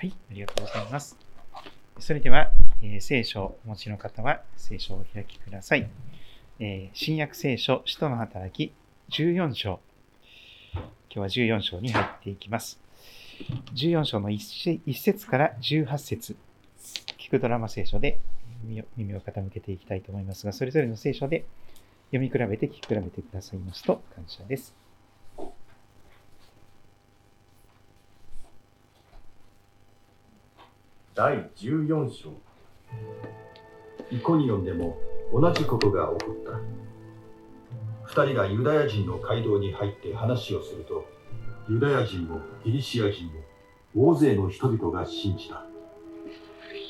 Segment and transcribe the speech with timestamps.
[0.00, 1.14] はい、ありがとうございます。
[1.98, 5.90] それでは、えー聖書をお持ちの方は聖書をお開きください。
[6.58, 8.72] えー新約聖書、使徒の働き
[9.10, 9.78] 14章。
[10.72, 12.80] 今日は14章に入っていきます。
[13.74, 16.34] 14章の 1, 節から18節
[17.18, 18.18] 聞くドラマ聖書で
[18.64, 21.44] 耳を耳を傾けていきたいと思いますが、それぞれの聖書で
[22.10, 24.79] 読み比べて聞き比べてくださいますと感謝です。
[31.20, 32.32] 第14章。
[34.10, 34.96] イコニオンでも
[35.34, 36.58] 同じことが起こった。
[38.04, 41.04] 二人がユダヤ人の街道に入って話をすると
[41.68, 43.32] ユダヤ人もギリシア人も
[43.94, 45.66] 大勢の人々が信じた。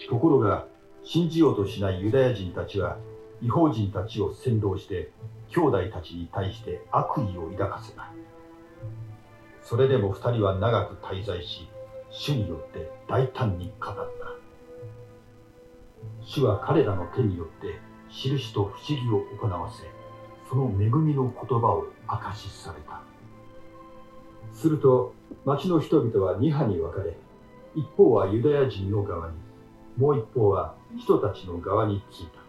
[0.08, 0.64] ところが
[1.02, 2.98] 信じようとしないユダヤ人たちは
[3.42, 5.10] 違法人たちを扇動して
[5.48, 8.12] 兄弟たちに対して悪意を抱かせた。
[9.64, 11.68] それでも二人は長く滞在し
[12.12, 14.19] 主によって大胆に語った。
[16.22, 17.78] 主は彼らの手によって
[18.10, 19.84] 印と不思議を行わせ
[20.48, 23.02] その恵みの言葉を証しされた。
[24.52, 27.16] すると町の人々は二派に分かれ
[27.74, 29.36] 一方はユダヤ人の側に
[29.96, 32.40] もう一方は人たちの側についた。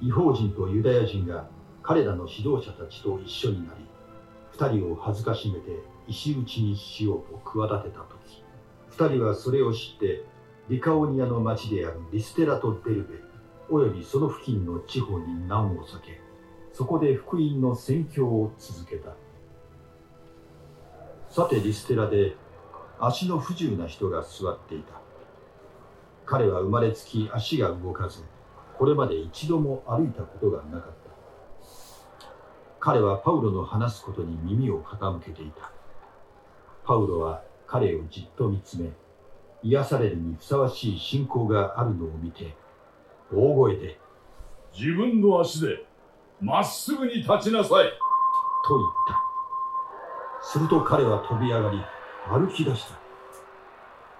[0.00, 1.48] 違法人とユダヤ人が
[1.82, 3.84] 彼らの指導者たちと一緒になり
[4.52, 8.44] 二人を恥ずかしめて石打ちにしようと企てた時
[8.88, 10.24] 二人はそれを知って
[10.68, 13.08] リカオニアの町であるリステラとデルベ
[13.68, 16.20] およびその付近の地方に難を避け
[16.72, 19.14] そこで福音の宣教を続けた。
[21.28, 22.36] さてリステラで
[22.98, 25.00] 足の不自由な人が座っていた。
[26.24, 28.22] 彼は生まれつき足が動かず
[28.78, 30.92] これまで一度も歩いたことがなかった。
[32.80, 35.72] 彼はパウロの話すことに耳を傾けていた。
[36.84, 38.90] パウロは彼をじっと見つめ
[39.62, 42.54] 癒されるにふさわしい信仰があるのを見て
[43.32, 43.98] 大声で
[44.76, 45.86] 自分の足で
[46.40, 47.92] まっすぐに立ちなさい。
[48.66, 49.22] と言った。
[50.42, 51.78] すると彼は飛び上がり
[52.28, 52.98] 歩き出した。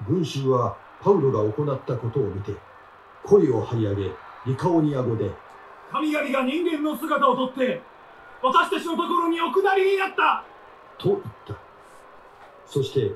[0.09, 2.53] 群衆はパウロが行ったことを見て
[3.25, 4.11] 声を張り上げ
[4.47, 5.31] リカオニア語で
[5.91, 7.81] 神々が人間の姿をとって
[8.43, 10.45] 私たちのところにお下りになった。
[10.99, 11.55] と言った。
[12.67, 13.15] そして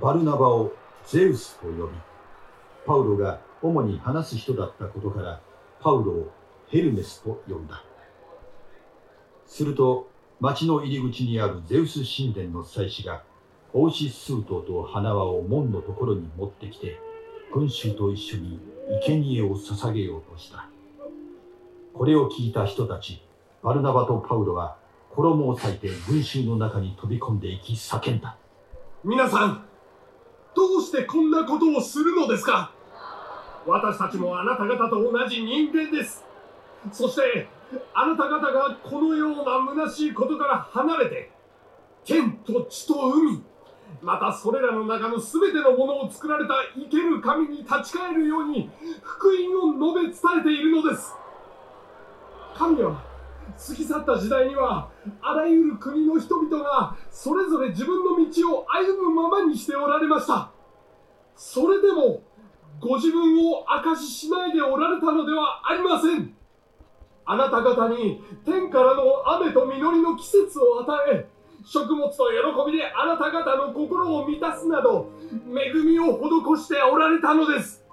[0.00, 0.72] バルナバを
[1.10, 1.88] ゼウスと呼び
[2.86, 5.40] パウロが主に話す人だったことから
[5.80, 6.32] パウロを
[6.68, 7.82] ヘルメスと呼んだ。
[9.46, 13.22] すると町の入り口にあるゼウス神殿の祭司が
[13.72, 17.00] 帽子スートと花輪を門のところに持ってきて
[17.54, 18.60] 群衆と一緒に
[19.06, 20.68] 生贄を捧げようとした。
[21.94, 23.22] これを聞いた人たち
[23.62, 24.76] バルナバとパウロは
[25.12, 28.36] 衣を裂いて群衆の中に飛び込んでいき叫んだ。
[29.02, 29.67] 皆さん
[30.54, 32.72] どうしてこんなことをするのですか？
[33.66, 36.24] 私たちもあなた方と同じ人間です。
[36.92, 37.48] そして
[37.94, 41.30] あなた方がこのような虚しいことから離れて
[42.04, 43.42] 天と地と海
[44.00, 48.70] またそれらの中の全てのものを作られた生ける神に立ち返るように
[49.02, 51.12] 福音を述べ伝えているのです。
[52.54, 53.04] 神は
[53.66, 54.88] 過ぎ去った時代には
[55.22, 60.50] あらゆる国の人々がそれぞれ自分の道を歩むままにしておられました。
[61.36, 62.22] それでも
[62.80, 66.34] ご自分を証ししないでおられたのではありません。
[67.24, 71.28] あなた方に天からの雨と実りの季節を与え
[71.64, 72.24] 食物と
[72.64, 77.84] 喜びであなた方の心を満たすなど恵みを施しておられたのです。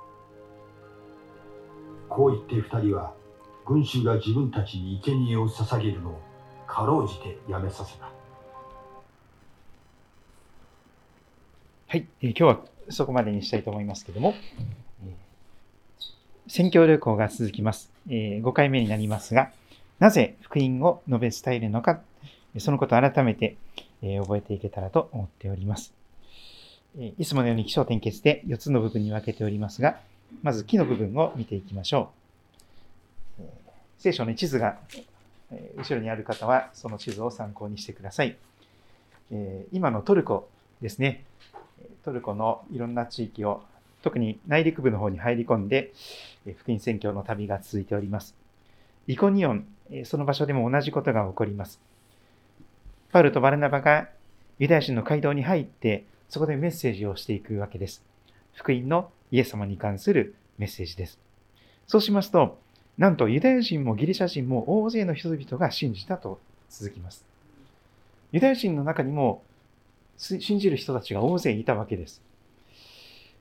[2.07, 3.13] こう言って二人は
[3.65, 6.21] 群衆が自分たちに生贄を捧げるのを
[6.67, 8.05] かろうじてやめさせた
[11.87, 12.59] はい、えー今日は
[12.89, 14.33] そこまでにしたいと思いますけども、
[15.05, 15.13] えー
[16.47, 17.91] 宣教旅行が続きます。
[18.07, 19.51] え5回目になりますが、
[19.97, 22.01] なぜ福音を述べ伝えるのか、
[22.59, 23.55] そのことを改めて、
[24.03, 25.91] えー覚えていけたらと思っております。
[26.99, 29.99] えーいつものように起承転結で4つの部分に分けておりますが、
[30.43, 32.11] まず木の部分を見ていきましょ
[33.39, 33.41] う。
[33.41, 33.49] えー
[33.97, 35.05] 聖書の地図が、えー
[35.77, 38.37] 後ろにある方はその地図を参考にしてください。
[39.31, 40.49] え今のトルコ
[40.81, 41.25] ですね。
[42.03, 43.63] トルコのいろんな地域を、
[44.03, 45.91] 特に内陸部の方に入り込んで、
[46.57, 48.35] 福音宣教の旅が続いております。
[49.07, 49.67] イコニオン、
[50.03, 51.79] その場所でも同じことが起こります。
[53.11, 54.09] パウルとバルナバが
[54.59, 58.03] ユダヤ人の街道に入って、そこでメッセージをしていくわけです。
[58.53, 61.19] 福音のイエス様に関するメッセージです。
[61.87, 62.59] そうしますと、
[62.97, 66.39] なんとユダヤ人もギリシャ人も大勢の人々が信じたと
[66.69, 67.25] 続きます。
[68.31, 69.43] ユダヤ人の中にも
[70.17, 72.21] 信じる人たちが大勢いたわけです。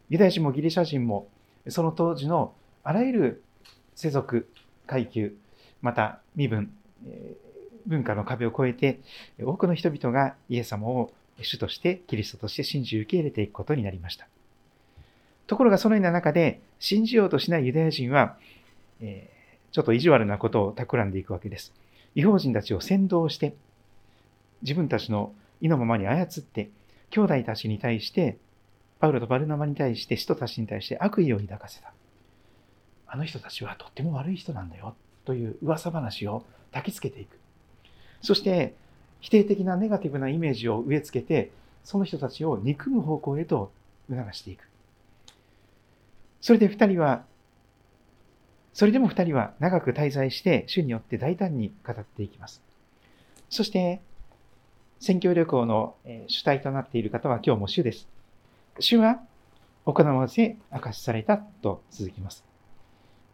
[0.08, 1.28] ユダヤ人もギリシャ人も、
[1.68, 2.52] その当時の
[2.82, 3.42] あらゆる
[3.94, 4.48] 世俗、
[4.86, 5.34] 階級、
[5.82, 6.72] また身分、
[7.86, 9.00] 文化の壁を越えて、
[9.40, 14.26] 多くの人々がイエス様を主として、キリストとして信じ受け入れていくことになりました。
[15.46, 18.36] ところがそのような中で、信じようとしないユダヤ人は、
[19.00, 19.30] え
[19.74, 21.74] ちょっと意地悪なことを企んでいくわけです。
[22.14, 23.56] 違法人たちを先導して、
[24.62, 26.70] 自分たちの意のままに操って、
[27.10, 28.38] 兄弟たちに対して、
[29.00, 31.92] パウロとバルナマに対して、人たちに対して悪意を抱かせた。
[33.08, 34.94] あの人たちはとっても悪い人なんだよ、
[35.24, 37.36] という噂話を焚きつけていく。
[38.22, 38.76] そして、
[39.18, 41.50] 否定的なネガティブなイメージを植え付けて、
[41.82, 43.72] その人たちを憎む方向へと
[44.08, 44.68] 促していく。
[46.40, 47.24] それで二人は、
[48.74, 52.60] それでも二人は長く滞在して、主によって大胆に語っていきます。
[53.48, 54.00] そして、
[54.98, 55.94] 宣教旅行の
[56.26, 58.08] 主体となっている方は今日も主です。
[58.80, 59.20] 主は
[59.86, 62.44] 行わせ明かしされたと続きます。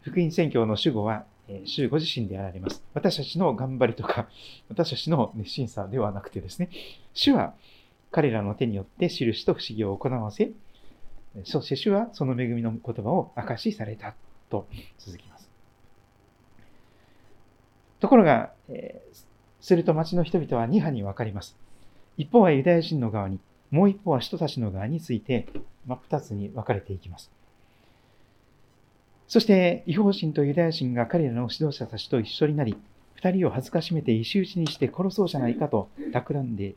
[0.01, 1.25] 福音宣教の主語は、
[1.65, 2.83] 主ご自身であられます。
[2.93, 4.27] 私たちの頑張りとか、
[4.69, 6.69] 私たちの熱心さではなくてですね、
[7.13, 7.55] 主は
[8.11, 10.51] 彼らの手によって印と不思議を行わせ、
[11.45, 14.13] そして主はその恵みの言葉を明かしされた
[14.51, 14.67] と
[14.99, 15.30] 続きます。
[18.01, 19.01] ところが、え
[19.61, 21.55] すると町の人々は2派に分かります。
[22.17, 23.39] 一方はユダヤ人の側に、
[23.69, 25.47] もう一方は人たちの側について、
[25.85, 27.31] 真っ二つに分かれていきます。
[29.27, 32.75] そして、違法人とユダヤ人が彼らの指導者たちと一緒になり、
[33.13, 36.73] 二人を恥ずかしめて石打ちにして殺そうじゃないかと企んで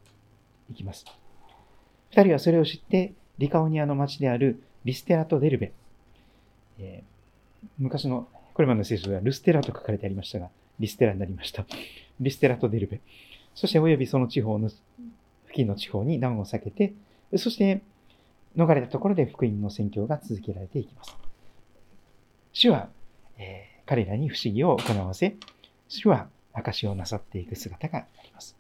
[0.71, 1.07] いきます。
[2.11, 5.73] 二人はそれを知って、リカオニアの町であるリステラとデルベ、
[6.79, 11.67] えー、昔の、これまでの聖書ではルステラと書かれてありましたが、リステラになりました。
[12.21, 13.01] リステラとデルベ。
[13.55, 14.83] そして及びその地方の、付
[15.53, 16.93] 近の地方に難を避けて、
[17.37, 17.83] そして
[18.57, 21.17] 逃れたところで福音の宣教が続けられていきます。
[22.53, 22.89] 主は、
[23.37, 25.37] えー、彼らに不思議を行わせ、
[25.89, 28.57] 主は証をなさっていく姿があります。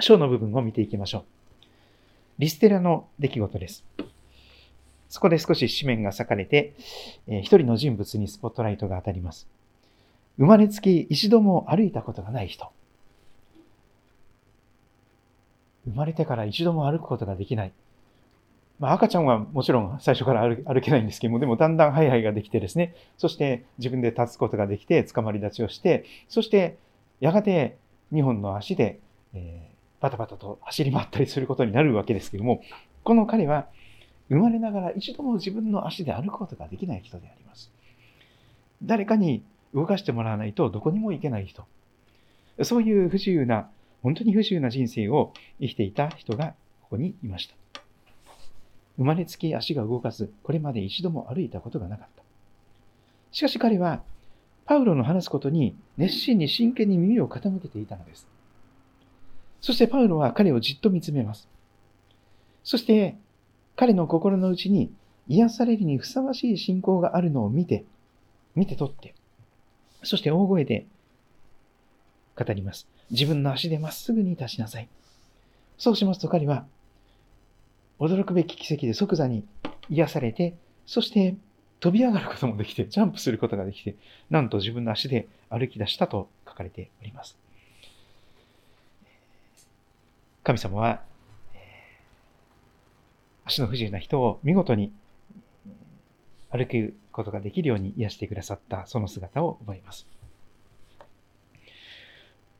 [0.00, 1.24] 章の部分を見ていきましょう。
[2.38, 3.84] リステラの出来事です。
[5.08, 6.74] そこで少し紙面が裂かれて、
[7.28, 9.48] えー、一人の人物にスポットライトが当たります。
[10.38, 12.70] 生まれつき一度も歩いたことがない人。
[15.86, 17.72] 生まれてから一度も歩くことができない。
[18.80, 26.78] まあ、赤ちゃんはもちろん最初から歩けないんですけども、でもだんだんハイハイができてですね、そして自分で立つことができて、捕まり立ちをして、そして
[27.20, 27.76] やがて
[28.12, 28.98] 2本の足で、
[29.34, 32.62] えー、バタバタと走り回ったりすることになるわけですけども、
[33.04, 33.66] この彼は
[34.28, 37.70] 生まれながら一度も自分の足で歩くことができない人であります。
[38.82, 39.44] 誰かに
[39.74, 41.64] 動かしてもらわないとどこにも行けない人。
[42.62, 43.68] そういう不自由な、
[44.02, 47.54] 本当に不自由な人生を生きていた人がここにいました。
[48.96, 52.22] 生まれつき足が動かず、これまで一度も歩いたことがなかった。
[53.32, 54.02] しかし彼は、
[54.66, 58.26] パウロの話すことに熱心に真剣に耳を傾けていたのです。
[59.60, 61.48] そしてパウロは彼をじっと見つめます。
[62.62, 63.16] そして
[63.76, 64.92] 彼の心の内に
[65.28, 67.84] 癒されるにふさわしい信仰があるのを見て、
[68.54, 69.14] 見て取って、
[70.04, 70.86] そして大声で
[72.36, 72.86] 語ります。
[73.10, 74.88] 自分の足でまっすぐに立ちなさい。
[75.78, 76.66] そうしますと彼は
[77.98, 79.44] 驚くべき奇跡で即座に
[79.88, 80.54] 癒されて、
[80.86, 81.36] そして
[81.80, 83.94] 飛び上がることもできて、ジャンプすることができて、
[84.30, 87.36] なんと自分の足で歩き出したと書かれております。
[90.42, 91.02] 神様は、
[93.44, 94.92] 足の不自由な人を見事に
[96.50, 100.06] 歩くことができるように癒してくださったその姿を覚えます。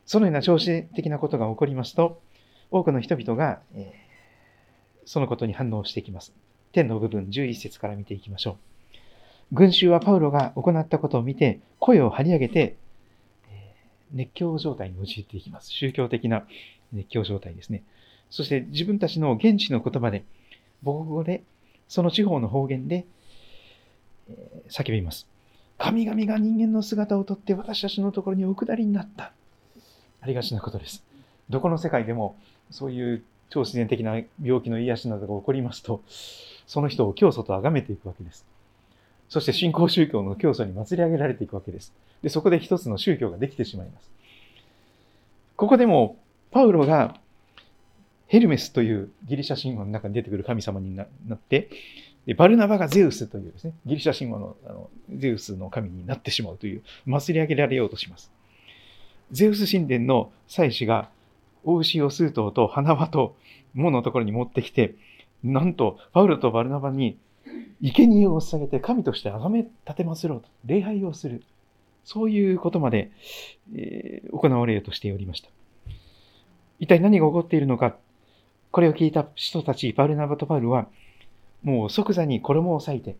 [0.06, 2.22] そのような調子的なことが起こりますと、
[2.70, 3.92] 多くの人々が、え
[5.06, 6.32] そのことに反応していきます。
[6.72, 8.58] 天の部分11節から見ていきましょ
[9.52, 9.54] う。
[9.54, 12.76] 群衆はパウロが行ったことを見て、声を張り上げて、
[14.12, 15.70] 熱狂状態に陥っていきます。
[15.70, 16.46] 宗教的な
[16.92, 17.82] 熱狂状態ですね。
[18.30, 20.24] そして自分たちの現地の言葉で、
[20.84, 21.42] 母語で、
[21.88, 23.06] その地方の方言で、
[24.68, 25.26] 叫びます。
[25.78, 29.32] 神々が人間の姿をとって私たちのところにお下りになった。
[30.20, 31.04] ありがちなことです。
[31.50, 32.36] どこの世界でも
[32.70, 36.02] そういう超自然的な病気の癒しなどが起こりますと、
[36.66, 38.46] その人を教祖と崇めていくわけです。
[39.28, 41.92] そして信仰宗教の教祖に祭り上げられていくわけです。
[42.22, 44.10] で、そこで一つの宗教ができてしまいます。
[45.56, 46.16] ここでも、
[46.50, 47.16] パウロが
[48.28, 51.68] ヘルメスというギリシャ神話の中に出てくる神様になって、
[52.26, 58.30] でバルナバがゼウスというですね、ギリシャ神話のあのゼウスの神になってしまうという、祭り上げられようとします。
[59.30, 61.10] ゼウス神殿の祭司が
[61.64, 63.36] 大牛を数頭と花輪と
[63.74, 64.94] 門のところに持ってきて、
[65.42, 67.18] なんと、パウロとバルナバに
[67.82, 71.42] 生贄を捧げて神として崇め立てますろうと、礼拝をする。
[72.04, 73.10] そういうことまで、
[73.74, 75.48] えー行われようとしておりました。
[76.80, 77.96] 一体何が起こっているのか。
[78.70, 80.88] これを聞いた人たち、パウルナバとパウルは、
[81.64, 83.16] もう即座に衣を裂いて、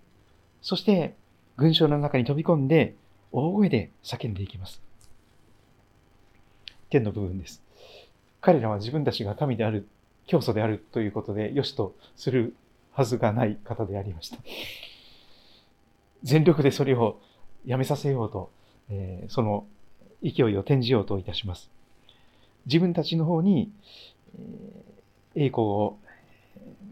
[0.62, 1.14] そして
[1.56, 2.94] 群衆の中に飛び込んで、
[3.32, 4.80] 大声で叫んでいきます。
[6.90, 7.62] 天の部分です。
[8.40, 9.88] 彼らは自分たちが神である、
[10.26, 12.54] 教祖であるということで、よしとする
[12.92, 14.38] はずがない方でありました。
[16.22, 17.20] 全力でそれを
[17.66, 18.50] やめさせようと、
[18.90, 19.66] えーその
[20.22, 21.70] 勢いを転じようといたします。
[22.66, 23.72] 自分たちの方に、
[24.38, 24.94] えー
[25.36, 25.98] 栄光を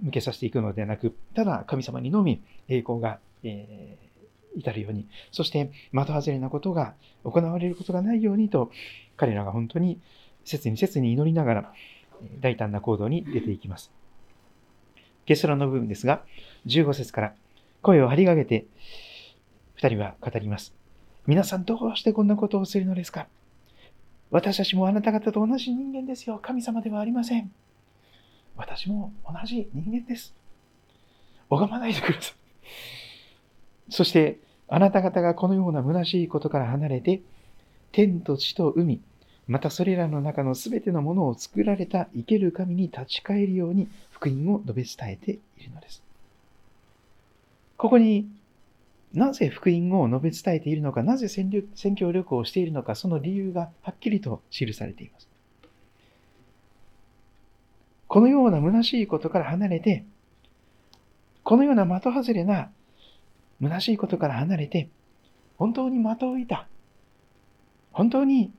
[0.02, 4.12] 向けさせていくのではなく、ただ神様にのみ栄光が、えー
[4.54, 6.92] 至るように、そして的外れなことが
[7.24, 8.70] 行われることがないようにと、
[9.16, 9.98] 彼らが本当に
[10.44, 11.72] 切に切に祈りながら、
[12.38, 13.90] 大胆な行動に出ていきます。
[15.24, 16.22] 結論の部分ですが、
[16.66, 17.34] 15節から
[17.80, 18.66] 声を張り上げて、
[19.76, 20.74] 二人は語ります。
[21.26, 23.28] 皆さんどうしてこんなことをするのですか？
[24.30, 26.38] 私たちもあなた方と同じ人間ですよ。
[26.42, 27.50] 神様ではありません。
[28.56, 30.34] 私も同じ人間です。
[31.48, 32.34] 拝まないでください。
[33.90, 37.20] そして、あなた方がこのような虚しいことから離れて、
[37.92, 39.00] 天と地と海、
[39.46, 46.02] またそれらの中のすべてのものを作られた生ける神に立ち返るように福音を述べ伝えているのです。
[47.76, 48.28] ここに
[49.12, 55.28] なぜ福音を述べ伝えているのか、なぜ宣教宣教旅行をしているのか、その理由がはっきりと記されています。
[58.12, 60.04] このような虚しいことから離れて、
[61.44, 62.70] このような的外れな
[63.62, 64.90] 虚しいことから離れて、
[65.56, 66.68] 本当に的を射た。
[67.90, 68.52] 本当に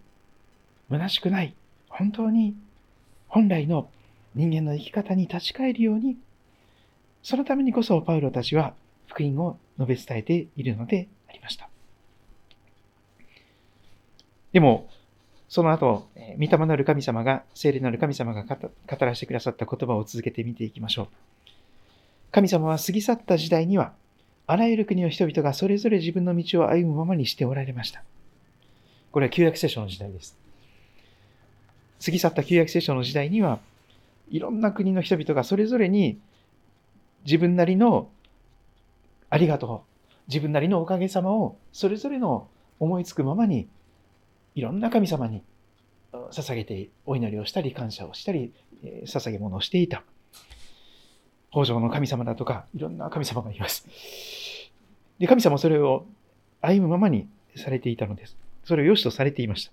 [0.89, 1.53] 虚しくない。
[1.87, 2.55] 本当に
[3.27, 3.91] 本来の
[4.33, 6.17] 人間の生き方に立ち返るように、
[7.21, 8.73] そのためにこそパウロたちは
[9.05, 11.69] 福音を述べ伝えているのでありました。
[14.51, 14.89] でも、
[15.53, 21.07] その後、えー御霊なる神様が、聖霊なる神様が語語らせてくださった言葉を続けて見ていきましょう。
[22.31, 23.93] 神様は過ぎ去った時代には、
[24.47, 28.01] あらゆる国の人々がそれぞれ自分の道を歩むままにしておられました。
[29.11, 30.35] これは旧約聖書の時代です。
[32.03, 33.59] 過ぎ去った旧約聖書の時代には、
[34.31, 36.17] いろんな国の人々がそれぞれに
[37.25, 38.09] 自分なりの
[39.29, 42.47] ありがとう、自分なりのおかげさまをそれぞれの
[42.79, 43.67] 思いつくままに
[44.55, 45.43] いろんな神様に
[46.31, 50.03] 捧げてお祈りをしたり感謝をしたり、えー捧げ物をしていた。
[51.51, 53.87] 北条の神様だとか、いろんな神様がいます。
[55.19, 56.05] で、神様はそれを
[56.61, 58.37] 歩むままにされていたのです。
[58.63, 59.71] それを良しとされていました。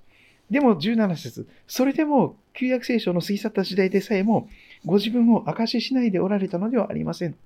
[0.51, 4.49] でも17節それでも旧約聖書の過ぎ去った時代でさえも、
[4.85, 7.37] ご自分を証ししないでおられたのではありません。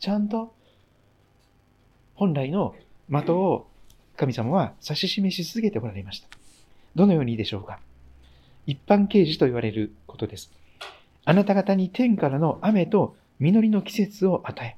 [0.00, 0.54] ちゃんと
[2.14, 2.74] 本来の
[3.08, 3.66] 的を
[4.16, 6.28] 神様は指し示し続けておられました。
[6.96, 7.78] どのようにでしょうか？
[8.66, 10.50] 一般啓示と言われることです。
[11.26, 14.76] あなた方に天からの雨と実りの季節を与え、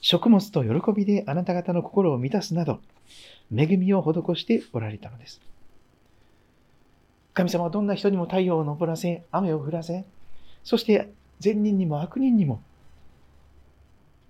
[0.00, 2.78] 食物と喜びであなた方の心を満たすなど、
[3.52, 5.40] 恵みを施しておられたのです。
[7.34, 10.04] 神様はどんな人にも太陽を昇らせ、雨を降らせ、
[10.62, 12.62] そして善人にも悪人にも、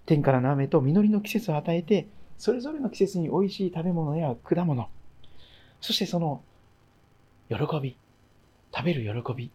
[0.07, 4.89] 天からの雨と実りの季節を与えて、それぞれの季節に美味しい食べ物や果物、
[5.81, 6.43] そしてその
[7.49, 7.97] 喜び、
[8.75, 9.51] 食べる喜び、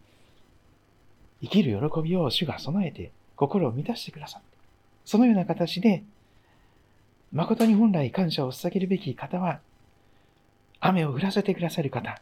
[1.41, 4.57] 生きる喜びを主が備えて心を満たしてくださって、
[5.05, 6.03] そのような形で、
[7.31, 9.59] 誠に本来感謝を捧げるべき方は、
[10.79, 12.21] 雨を降らせてくださる方、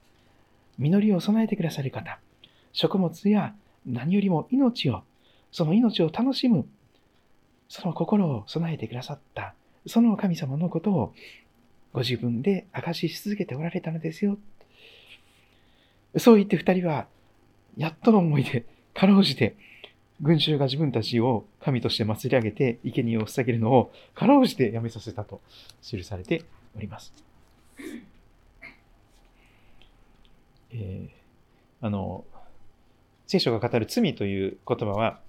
[0.78, 2.20] 実りを備えてくださる方、
[2.74, 3.54] 食物や
[3.86, 5.04] 何よりも命を、
[5.52, 6.66] その命を楽しむ、
[7.70, 9.54] その心を備えてくださった、
[9.88, 11.14] その神様のことを
[11.94, 14.38] ご自分で証しし続けておられたのですよ。
[16.18, 17.08] そう言って二人は、
[17.78, 19.56] やっとの思いで、かろうじて、
[20.22, 25.42] 群衆が自分たちを神として祭り上げて、生贄を捧げるのを、かろうじてやめさせたと
[25.82, 26.44] 記されて
[26.76, 27.14] おります。
[30.74, 31.22] えー
[31.84, 32.24] あの、
[33.26, 35.20] 聖書が語る罪という言葉は、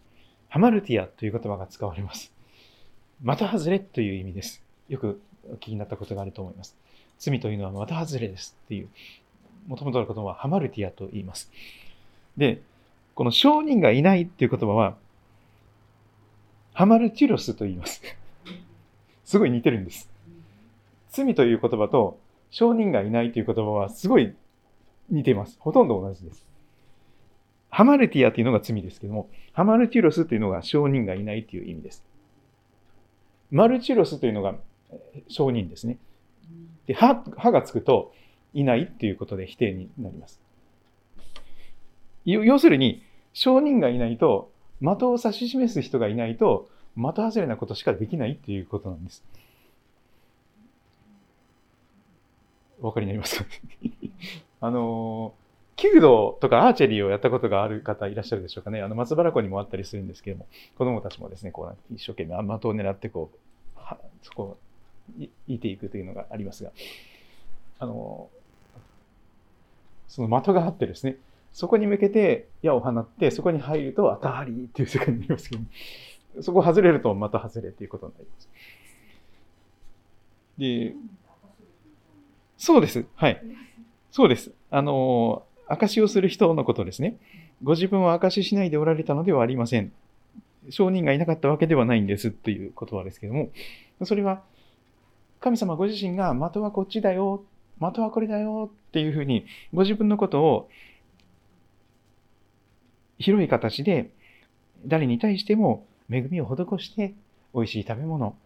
[0.50, 2.30] ハマルティアという言葉が使われます。
[3.24, 4.62] 的外れという意味です。
[4.90, 6.76] よくお聞きになったことがあると思います。
[7.18, 8.88] 罪というのは的外れですっていう、
[9.66, 11.50] もともとの言葉はハマルティアと言います。
[12.36, 12.62] で、
[13.14, 14.96] この証人がいないっていう言葉は、
[16.72, 18.02] ハマルティロスと言います。
[19.24, 20.10] すごい似てるんです。
[21.10, 22.18] 罪という言葉と
[22.50, 24.34] 証人がいないという言葉はすごい
[25.10, 25.56] 似ています。
[25.60, 26.46] ほとんど同じです。
[27.68, 32.04] ハマルティアというのが罪ですけども、ハマルティロスというのが証人がいないという意味です。
[33.50, 34.54] マルチュロスというのが
[35.28, 35.98] 証人ですね。
[36.86, 38.12] で、歯、歯がつくと、
[38.54, 40.40] いないっていうことで否定になります。
[42.24, 49.24] 要するに、証人がいないと、的を指し示す人がいないと、的外れなことしかできないっていうことなんです。
[52.80, 53.44] お分かりになります？
[54.60, 55.34] あの、
[55.76, 58.82] 弓道とかアーチェリーをやったことがある方いらっしゃるでしょうかね。
[58.82, 60.46] あの、松原湖にもあったりするんですけども、
[60.76, 64.58] 子供たちもですね、こう、一生懸命的を狙って、こう、はそこを
[65.46, 66.70] いていくというのがありますが、
[67.78, 68.28] あの、
[70.08, 71.16] その的があってですね、
[71.52, 78.48] そこに向けて矢を放って、そこに入ると当たりっていう世界になりますけど、そこ外れるとまた外れっていうことになります。
[80.58, 80.94] で、
[82.56, 83.04] そうです。
[83.16, 83.42] はい。
[84.10, 84.52] そうです。
[84.70, 87.16] あの、証をする人のことですね。
[87.62, 89.92] ご自分は証ししないでおられたのではありません。
[90.70, 93.50] 証人がいなかったわけではないんですという言葉ですけども、
[94.04, 94.42] それは
[95.42, 97.44] 神様ご自身が的はこっちだよ、
[97.80, 99.44] 的はこれだよっていうふうに
[99.74, 100.70] ご自分のことを
[103.18, 104.10] 広い形で
[104.86, 107.14] 誰に対しても恵みを施して
[107.54, 108.36] 美味しい食べ物、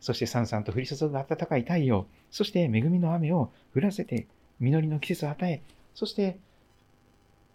[0.00, 4.26] そしてさんさんと降り注ぐ暖かい太陽、そして恵みの雨を降らせて
[4.58, 5.62] 実りの季節を与え、
[5.94, 6.38] そして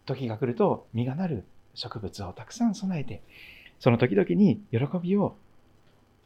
[0.05, 1.43] 時が来ると実がなる
[1.75, 3.21] 植物をたくさん備えて、
[3.79, 5.36] その時々に喜びを、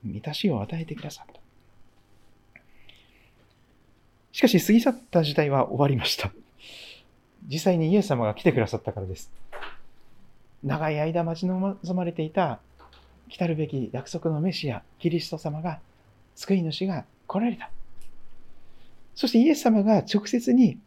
[0.03, 1.42] 満たしを与えてくださった。
[4.33, 6.31] しかし過ぎ去った時代は終わりました。
[7.47, 9.31] 実際にイエス様が来てくださったからです。
[10.63, 12.59] 長い間待ち望まれていた
[13.29, 15.79] 来たるべき約束のメシア、キリスト様が、
[16.35, 17.69] 救い主が来られた。
[19.15, 20.77] そしてイエス様が直接に、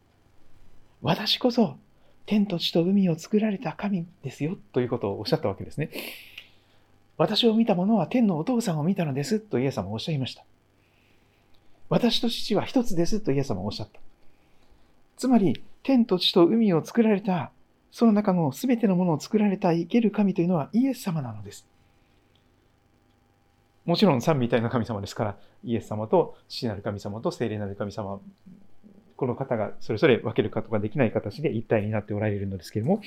[1.03, 1.77] 私こそ
[2.25, 5.91] 天と地と海を作られた神ですよということをおっしゃったわけですね。
[7.17, 10.45] 私を見た者は天のお父さんを見たのですとイエス様はおっしゃいました。
[11.89, 14.01] 私と父は一つですとイエス様はおっしゃった。
[15.17, 17.53] つまり、天と地と海を作られた、
[17.93, 21.67] その中の全てのものを作られた生ける神というのはイエス様なのです。
[23.85, 28.21] もちろん三みたいな神様ですから、イエス様と父なる神様と聖霊なる神様、
[29.17, 33.01] この方がそれぞれ分けることができない形で一体になっておられるのですけれども、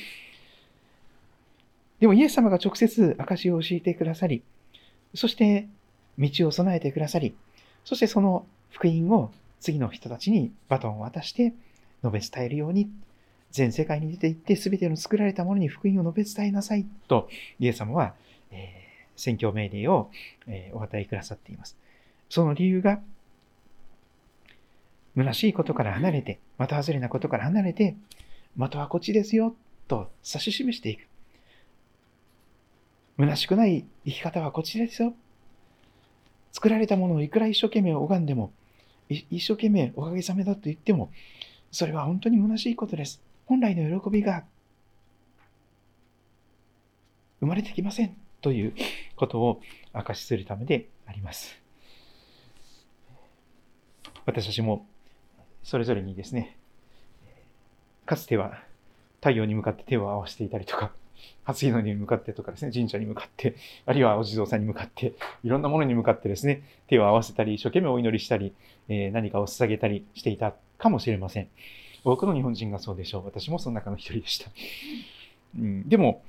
[2.00, 4.42] でもイエス様が直接証を教えてくださり、
[5.14, 5.68] そして
[6.18, 7.36] 道を備えてくださり、
[7.84, 11.54] そしてその福音を次の人たちにバトンを渡して
[12.04, 12.90] 述べ伝えるように、
[13.52, 17.30] 全世界に出て行って全ての作られたものに福音を述べ伝えなさいと、
[17.60, 18.14] イエス様は、
[18.52, 20.10] えー宣教命令を、
[20.48, 21.78] えお与えくださっています。
[22.30, 23.02] その理由が、
[25.16, 27.96] 虚しいことから離れて、的外れなことから離れて、
[28.58, 29.54] 的はこっちですよ、
[29.88, 31.08] と指し示していく。
[33.18, 35.14] 虚しくない生き方はこっちですよ。
[36.52, 38.52] 作られたものをいくら一生懸命拝んでも、
[39.10, 41.12] 一生懸命おかげさまだと言っても、
[41.72, 43.22] それは本当に虚しいことです。
[43.46, 44.44] 本来の喜びが
[47.40, 48.16] 生まれてきません。
[48.42, 48.74] という
[49.16, 49.62] ことを
[49.94, 51.60] 証しするためであります。
[54.26, 54.86] 私たちも
[55.64, 56.58] それぞれにですね、
[58.06, 58.64] かつては
[59.18, 60.94] 太陽に向かって手を合わせていたりとか、
[61.44, 63.56] 初日の出に向かってとかですね、神社に向かって、
[63.86, 68.54] あるいはお地蔵さんに向かって、いろんなものに向かってですね、手を合わせたり、一生懸命お祈りしたり、
[68.88, 71.48] え、何かを捧げたりしていたかもしれません。
[72.04, 73.26] 多くの日本人がそうでしょう。
[73.26, 74.50] 私もその中の一人でした。
[75.58, 76.24] うん、でも、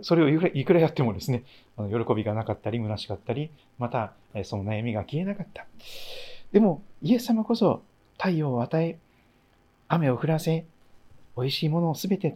[0.00, 1.44] それをいくらやってもですね、
[1.76, 4.12] 喜びがなかったり、虚しかったり、また、
[4.44, 5.66] その悩みが消えなかった。
[6.52, 7.82] でも、イエス様こそ
[8.16, 8.98] 太陽を与え、
[9.88, 10.66] 雨を降らせ、
[11.38, 12.34] 美味しいものをすべて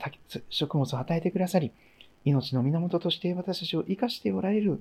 [0.49, 1.73] 食物を与えてくださり、
[2.25, 4.81] 命の源として私たちを生かしておられる、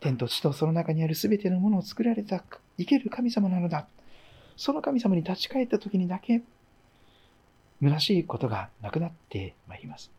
[0.00, 2.42] 天と地とその中にあるすべてのものを作られた
[2.78, 3.86] 生ける神様なのだ。
[4.56, 6.42] その神様に立ち返った時にだけ、
[7.82, 10.10] 虚しいことがなくなってまいります。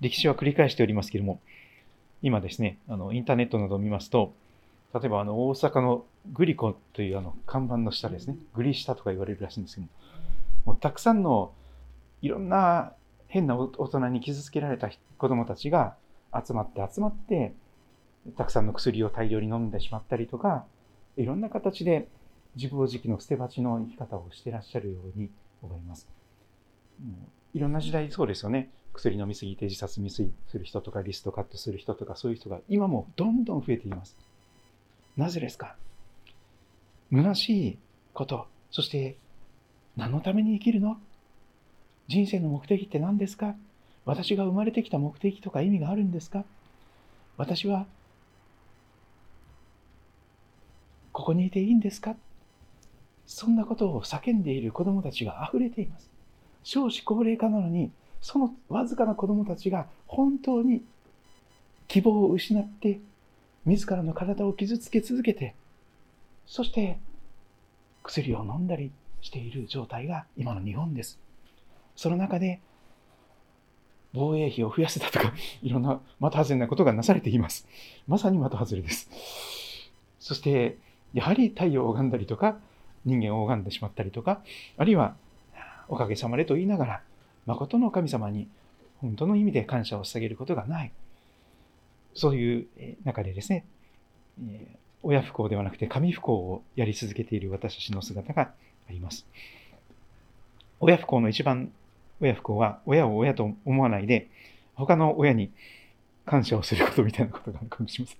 [0.00, 1.40] 歴史は繰り返しておりますけれども、
[2.22, 4.34] 今ですね、あのインターネットなどを見ますと、
[4.98, 9.92] 例えばあの大阪のグリコというあの看板の下ですね、グリ下とか言われるらしいんですけども、
[10.66, 11.52] もうたくさんの
[12.22, 12.92] いろんな
[13.28, 15.96] 変な大人に傷つけられた子供たちが
[16.34, 17.54] 集まって集まって、
[18.36, 20.64] たくさんの薬を大量に飲んでしまったりとか、
[21.16, 22.08] いろんな形で
[22.54, 25.30] 自暴自棄の捨て鉢の生き方をしてらっしゃるように
[25.62, 26.08] 思います。
[27.52, 28.70] いろんな時代そうですよね。
[28.92, 34.16] 薬飲みすぎて自殺未遂する人とかリストカットする人とかそういう人が今もどんどん増えています。
[35.16, 35.76] なぜですか？
[37.10, 37.78] 虚しい
[38.12, 39.16] こと、そして
[39.96, 40.98] 何のために生きるの？
[42.08, 43.54] 人生の目的って何ですか？
[44.04, 46.44] 私が生まれてきた目的とか意味があるんですか？
[47.36, 47.86] 私は
[51.12, 52.14] ここにいていいんですか？
[53.26, 56.10] そんなことを叫んでいる子供たちが溢れています。
[56.62, 60.82] 少子高齢化なのに、そのわずかな子供たちが本当に
[61.88, 63.00] 希望を失って、
[63.66, 65.54] 自らの体を傷つけ続けて、
[66.46, 66.98] そして
[68.02, 71.18] 薬を飲んだりしている状態が今の日本です。
[71.96, 72.60] その中で
[74.14, 77.66] 防衛費を増やせたとか、 いろんな的外れなことがなされています。
[78.06, 79.10] まさに的外れです。
[80.20, 80.78] そして、
[81.12, 82.58] やはり太陽を拝んだりとか、
[83.04, 84.42] 人間を拝んでしまったりとか、
[84.76, 85.16] あるいは、
[85.88, 87.02] おかげさまでと言いながら、
[87.46, 88.48] 誠の神様に
[89.00, 90.92] 本当の意味で感謝を捧げることがない。
[92.16, 92.66] そういう
[93.04, 93.64] 中でですね、
[95.02, 98.52] 親不幸ではなくて神不幸をやり続けている私たちの姿が
[98.88, 99.26] あります。
[100.80, 101.70] 親不幸の一番、
[102.20, 104.28] 親不幸は親を親と思わないで、
[104.74, 105.52] 他の親に
[106.24, 108.18] 感謝をすることみたいなことがあるかもしれません。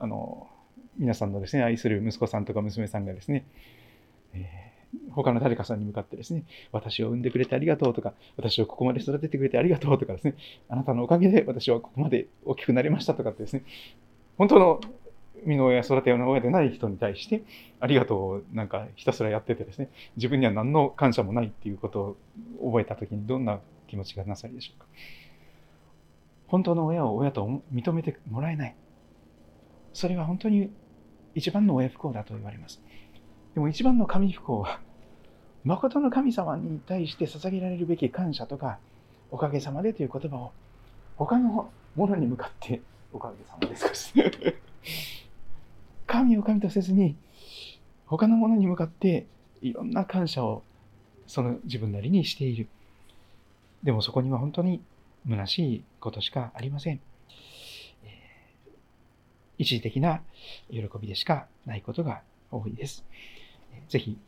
[0.00, 0.48] あの、
[0.96, 3.46] 皆さんのですね、愛する息子さんとか娘さんがですね、
[4.34, 4.67] えー、
[5.10, 10.34] 他の誰かさんに向かってですね、私を産んでくれてありがとうとか、私をここまで育ててくれてありがとうとかですね、
[10.68, 13.64] あなたのおかげで私はここまで大きくなりましたとかってですね、
[14.36, 14.80] 本当の
[15.44, 17.42] 身の親、育ての親でない人に対して、
[17.80, 22.16] ありがとうをなんかひたすらやっててですね、自分には何の感謝もないっていうこと
[22.60, 24.86] を覚えたときにどんな気持ちがなさるでしょうか。
[26.48, 28.74] 本当の親を親と認めてもらえない。
[29.92, 30.70] それは本当に
[31.34, 32.82] 一番の親不幸だと言われます。
[33.58, 34.78] でも一番の神不幸は、
[35.64, 38.78] 誠の神様に対して捧げられるべき感謝とか、
[39.32, 40.52] おかげさまでという言葉を、
[41.16, 42.80] 他のものに向かって、
[43.12, 44.14] おかげさまです
[46.06, 47.16] 神を神とせずに、
[48.06, 49.26] 他のものに向かって、
[49.60, 50.62] いろんな感謝を、
[51.26, 52.68] その自分なりにしている。
[53.82, 54.80] でもそこには本当に
[55.28, 57.00] 虚しいことしかありません。
[59.58, 60.22] 一時的な
[60.70, 63.04] 喜びでしかないことが多いです。
[63.88, 64.18] ぜひ、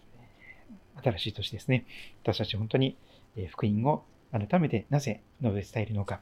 [1.03, 1.87] 新しい年ですね、
[2.23, 2.97] 私たち本当に
[3.49, 6.21] 福音を改めてなぜ述べ伝えるのか、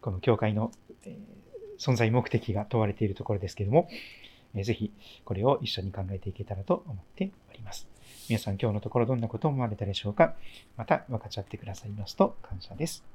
[0.00, 0.72] この教会の
[1.78, 3.88] 存在目的が問われているところですけれども、
[4.54, 4.92] ぜひ
[5.24, 7.88] これを一緒に考えていけたらと思っております。
[8.28, 10.34] 皆さん今日のところどんなことを思われたでしょうか
[10.76, 13.11] また分かち合ってくださいますと感謝です。